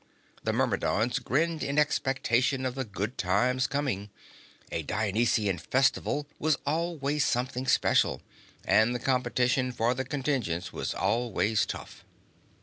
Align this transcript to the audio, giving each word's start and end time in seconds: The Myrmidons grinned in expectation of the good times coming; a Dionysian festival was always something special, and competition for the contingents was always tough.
The 0.43 0.51
Myrmidons 0.51 1.19
grinned 1.19 1.61
in 1.61 1.77
expectation 1.77 2.65
of 2.65 2.73
the 2.73 2.83
good 2.83 3.19
times 3.19 3.67
coming; 3.67 4.09
a 4.71 4.81
Dionysian 4.81 5.59
festival 5.59 6.25
was 6.39 6.57
always 6.65 7.23
something 7.23 7.67
special, 7.67 8.23
and 8.65 8.99
competition 9.03 9.71
for 9.71 9.93
the 9.93 10.03
contingents 10.03 10.73
was 10.73 10.95
always 10.95 11.67
tough. 11.67 12.03